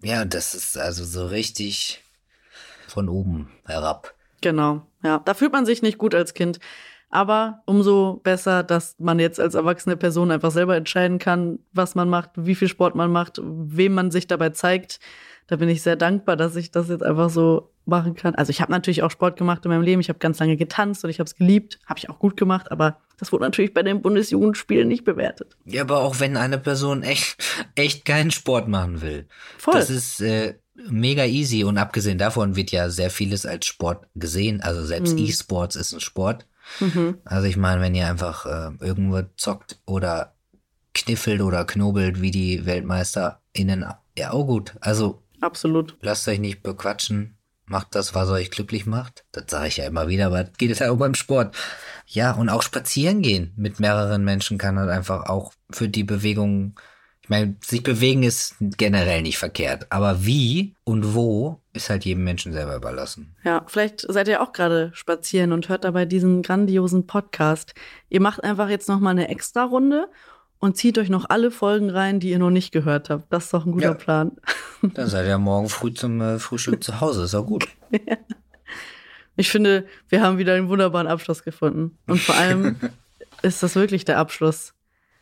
[0.02, 2.02] Ja, das ist also so richtig
[2.88, 4.16] von oben herab.
[4.46, 5.24] Genau, ja.
[5.26, 6.60] Da fühlt man sich nicht gut als Kind.
[7.10, 12.10] Aber umso besser, dass man jetzt als erwachsene Person einfach selber entscheiden kann, was man
[12.10, 15.00] macht, wie viel Sport man macht, wem man sich dabei zeigt.
[15.48, 18.36] Da bin ich sehr dankbar, dass ich das jetzt einfach so machen kann.
[18.36, 20.00] Also ich habe natürlich auch Sport gemacht in meinem Leben.
[20.00, 21.80] Ich habe ganz lange getanzt und ich habe es geliebt.
[21.88, 22.72] Habe ich auch gut gemacht.
[22.72, 25.58] Aber das wurde natürlich bei den Bundesjugendspielen nicht bewertet.
[25.66, 29.28] Ja, aber auch wenn eine Person echt, echt keinen Sport machen will.
[29.58, 29.74] Voll.
[29.74, 30.54] Das ist äh,
[30.90, 34.62] mega easy und abgesehen davon wird ja sehr vieles als Sport gesehen.
[34.62, 35.26] Also selbst Mhm.
[35.26, 36.46] E-Sports ist ein Sport.
[36.80, 37.18] mhm.
[37.26, 40.34] Also ich meine, wenn ihr einfach äh, irgendwo zockt oder
[40.94, 43.86] kniffelt oder knobelt wie die WeltmeisterInnen,
[44.18, 44.76] ja auch gut.
[44.82, 45.98] Also Absolut.
[46.02, 47.38] lasst euch nicht bequatschen.
[47.68, 49.26] Macht das, was euch glücklich macht.
[49.32, 51.56] Das sage ich ja immer wieder, aber das geht es ja auch beim Sport.
[52.06, 56.80] Ja, und auch spazieren gehen mit mehreren Menschen kann halt einfach auch für die Bewegung,
[57.26, 59.88] ich meine, sich bewegen ist generell nicht verkehrt.
[59.90, 63.36] Aber wie und wo ist halt jedem Menschen selber überlassen.
[63.44, 67.74] Ja, vielleicht seid ihr auch gerade spazieren und hört dabei diesen grandiosen Podcast.
[68.10, 70.08] Ihr macht einfach jetzt noch mal eine extra Runde
[70.60, 73.34] und zieht euch noch alle Folgen rein, die ihr noch nicht gehört habt.
[73.34, 73.94] Das ist doch ein guter Ja.
[73.96, 74.34] Plan.
[74.84, 77.24] Dann seid ihr morgen früh zum äh, Frühstück zu Hause.
[77.24, 77.68] Ist auch gut.
[79.38, 81.98] Ich finde, wir haben wieder einen wunderbaren Abschluss gefunden.
[82.08, 82.78] Und vor allem
[83.42, 84.75] ist das wirklich der Abschluss.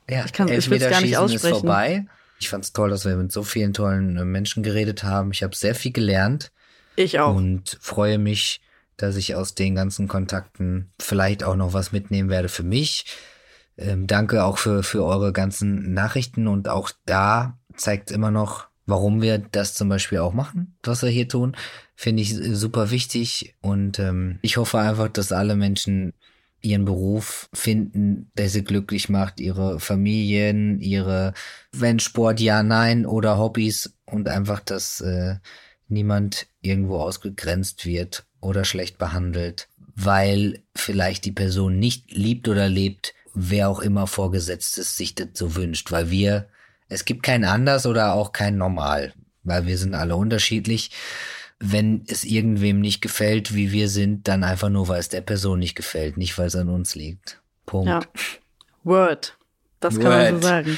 [0.09, 1.55] Ja, Ich kann- will's gar nicht Elfmeterschießen ist aussprechen.
[1.59, 2.05] vorbei.
[2.39, 5.31] Ich fand's toll, dass wir mit so vielen tollen äh, Menschen geredet haben.
[5.31, 6.51] Ich habe sehr viel gelernt
[6.95, 7.35] Ich auch.
[7.35, 8.61] und freue mich,
[8.97, 13.05] dass ich aus den ganzen Kontakten vielleicht auch noch was mitnehmen werde für mich.
[13.77, 19.21] Ähm, danke auch für, für eure ganzen Nachrichten und auch da zeigt immer noch, warum
[19.21, 21.55] wir das zum Beispiel auch machen, was wir hier tun.
[21.95, 26.13] Finde ich äh, super wichtig und ähm, ich hoffe einfach, dass alle Menschen
[26.63, 31.33] ihren Beruf finden, der sie glücklich macht, ihre Familien, ihre,
[31.71, 35.35] wenn Sport ja, nein oder Hobbys und einfach, dass äh,
[35.89, 43.13] niemand irgendwo ausgegrenzt wird oder schlecht behandelt, weil vielleicht die Person nicht liebt oder lebt,
[43.33, 46.47] wer auch immer Vorgesetztes sich das so wünscht, weil wir,
[46.87, 50.91] es gibt kein anders oder auch kein normal, weil wir sind alle unterschiedlich.
[51.65, 55.59] Wenn es irgendwem nicht gefällt, wie wir sind, dann einfach nur, weil es der Person
[55.59, 57.41] nicht gefällt, nicht weil es an uns liegt.
[57.65, 57.87] Punkt.
[57.87, 58.01] Ja.
[58.83, 59.37] Word.
[59.79, 60.43] Das kann man so Word.
[60.43, 60.77] sagen.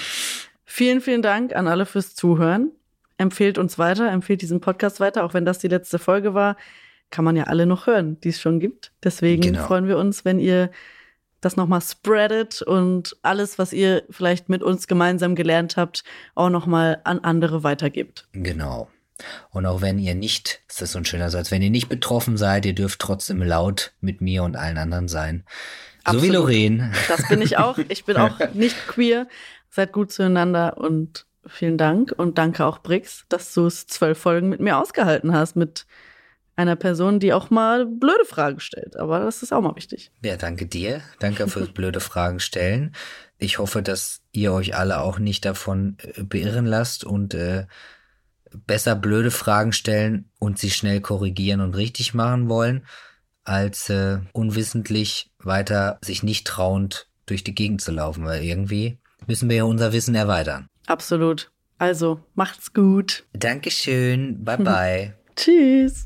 [0.65, 2.71] Vielen, vielen Dank an alle fürs Zuhören.
[3.17, 6.57] Empfehlt uns weiter, empfehlt diesen Podcast weiter, auch wenn das die letzte Folge war.
[7.11, 8.91] Kann man ja alle noch hören, die es schon gibt.
[9.03, 9.65] Deswegen Genau.
[9.65, 10.69] freuen wir uns, wenn ihr
[11.41, 16.99] das nochmal spreadet und alles, was ihr vielleicht mit uns gemeinsam gelernt habt, auch nochmal
[17.03, 18.27] an andere weitergibt.
[18.33, 18.89] Genau.
[19.49, 22.37] Und auch wenn ihr nicht, ist das so ein schöner Satz, wenn ihr nicht betroffen
[22.37, 25.45] seid, ihr dürft trotzdem laut mit mir und allen anderen sein.
[26.05, 26.35] So wie Absolut.
[26.35, 26.91] Lorraine.
[27.07, 27.77] Das bin ich auch.
[27.89, 29.27] Ich bin auch nicht queer.
[29.69, 34.49] Seid gut zueinander und Vielen Dank und danke auch Brix, dass du es zwölf Folgen
[34.49, 35.85] mit mir ausgehalten hast, mit
[36.55, 38.97] einer Person, die auch mal blöde Fragen stellt.
[38.97, 40.11] Aber das ist auch mal wichtig.
[40.23, 41.01] Ja, danke dir.
[41.19, 42.95] Danke fürs blöde Fragen stellen.
[43.37, 47.67] Ich hoffe, dass ihr euch alle auch nicht davon äh, beirren lasst und äh,
[48.55, 52.85] besser blöde Fragen stellen und sie schnell korrigieren und richtig machen wollen,
[53.43, 59.49] als äh, unwissentlich weiter sich nicht trauend durch die Gegend zu laufen, weil irgendwie müssen
[59.49, 60.67] wir ja unser Wissen erweitern.
[60.87, 61.51] Absolut.
[61.77, 63.25] Also, macht's gut.
[63.33, 64.43] Dankeschön.
[64.43, 65.13] Bye bye.
[65.35, 66.05] Tschüss.